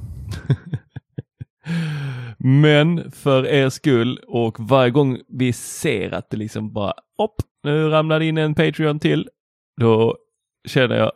Men 2.38 3.12
för 3.12 3.46
er 3.46 3.68
skull 3.68 4.20
och 4.26 4.56
varje 4.58 4.90
gång 4.90 5.18
vi 5.28 5.52
ser 5.52 6.14
att 6.14 6.30
det 6.30 6.36
liksom 6.36 6.72
bara 6.72 6.92
hopp, 7.18 7.36
nu 7.62 7.88
ramlar 7.88 8.20
in 8.20 8.38
en 8.38 8.54
Patreon 8.54 8.98
till. 8.98 9.28
Då 9.80 10.16
känner 10.68 10.96
jag 10.96 11.12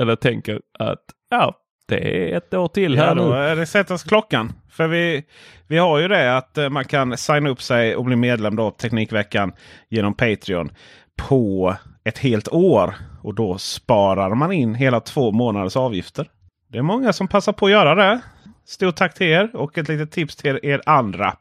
eller 0.00 0.16
tänker 0.16 0.60
att 0.78 1.04
ja, 1.30 1.54
det 1.88 2.32
är 2.32 2.36
ett 2.36 2.54
år 2.54 2.68
till 2.68 2.94
ja, 2.94 3.04
här 3.04 3.14
då 3.14 3.24
nu. 3.24 3.54
det 3.54 3.66
sättas 3.66 4.02
klockan. 4.02 4.52
För 4.70 4.88
vi, 4.88 5.24
vi 5.66 5.78
har 5.78 5.98
ju 5.98 6.08
det 6.08 6.36
att 6.36 6.58
eh, 6.58 6.68
man 6.68 6.84
kan 6.84 7.16
signa 7.16 7.50
upp 7.50 7.62
sig 7.62 7.96
och 7.96 8.04
bli 8.04 8.16
medlem 8.16 8.56
då 8.56 8.70
Teknikveckan 8.70 9.52
genom 9.88 10.14
Patreon 10.14 10.70
på 11.16 11.76
ett 12.04 12.18
helt 12.18 12.48
år. 12.48 12.94
Och 13.22 13.34
då 13.34 13.58
sparar 13.58 14.34
man 14.34 14.52
in 14.52 14.74
hela 14.74 15.00
två 15.00 15.32
månaders 15.32 15.76
avgifter. 15.76 16.28
Det 16.68 16.78
är 16.78 16.82
många 16.82 17.12
som 17.12 17.28
passar 17.28 17.52
på 17.52 17.66
att 17.66 17.72
göra 17.72 17.94
det. 17.94 18.20
Stort 18.66 18.96
tack 18.96 19.14
till 19.14 19.26
er 19.26 19.56
och 19.56 19.78
ett 19.78 19.88
litet 19.88 20.10
tips 20.10 20.36
till 20.36 20.60
er 20.62 20.82
andra. 20.86 21.36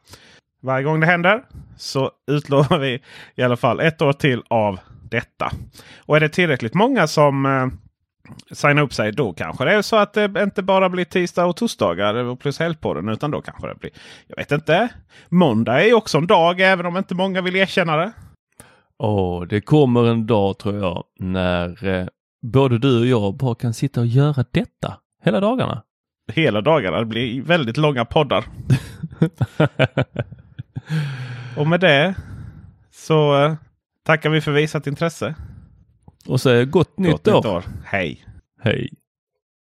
Varje 0.62 0.84
gång 0.84 1.00
det 1.00 1.06
händer 1.06 1.44
så 1.78 2.12
utlovar 2.28 2.80
vi 2.80 3.02
i 3.36 3.44
alla 3.44 3.58
fall 3.58 3.80
ett 3.80 4.02
år 4.02 4.14
till 4.14 4.42
av 4.48 4.80
detta. 5.10 5.52
Och 5.98 6.16
är 6.16 6.20
det 6.20 6.30
tillräckligt 6.30 6.74
många 6.74 7.08
som 7.08 7.46
eh, 7.46 7.68
signar 8.52 8.82
upp 8.84 8.94
sig 8.94 9.12
då 9.12 9.34
kanske 9.34 9.66
det 9.66 9.74
är 9.74 9.82
så 9.82 9.96
att 9.96 10.14
det 10.14 10.44
inte 10.44 10.64
bara 10.64 10.90
blir 10.90 11.06
tisdag 11.06 11.46
och 11.46 11.56
torsdagar 11.56 12.36
plus 12.36 12.60
helgpodden. 12.60 13.10
Utan 13.10 13.32
då 13.32 13.42
kanske 13.42 13.68
det 13.68 13.76
blir, 13.76 13.92
jag 14.28 14.36
vet 14.36 14.52
inte. 14.52 14.90
Måndag 15.30 15.84
är 15.84 15.94
också 15.94 16.18
en 16.18 16.28
dag 16.28 16.60
även 16.60 16.86
om 16.86 16.98
inte 16.98 17.16
många 17.16 17.42
vill 17.42 17.56
erkänna 17.56 17.98
det. 17.98 18.12
Och 18.98 19.48
det 19.48 19.62
kommer 19.62 20.06
en 20.06 20.28
dag 20.28 20.58
tror 20.58 20.76
jag 20.78 21.04
när 21.20 21.88
eh, 21.88 22.08
både 22.42 22.78
du 22.78 23.00
och 23.00 23.06
jag 23.06 23.38
bara 23.38 23.56
kan 23.56 23.74
sitta 23.74 24.00
och 24.00 24.08
göra 24.08 24.46
detta 24.52 24.98
hela 25.24 25.40
dagarna. 25.40 25.84
Hela 26.32 26.62
dagarna. 26.62 27.00
Det 27.00 27.06
blir 27.06 27.42
väldigt 27.42 27.78
långa 27.78 28.06
poddar. 28.06 28.46
och 31.58 31.68
med 31.68 31.80
det 31.80 32.16
så 32.92 33.44
eh, 33.46 33.56
tackar 34.06 34.30
vi 34.30 34.42
för 34.42 34.52
visat 34.52 34.88
intresse. 34.88 35.36
och 36.28 36.42
säger 36.42 36.66
gott, 36.66 36.98
nytt 36.98 37.12
Gott 37.12 37.28
år. 37.28 37.36
nytt 37.36 37.46
år. 37.46 37.64
Hej! 37.86 38.26
Hej! 38.62 38.90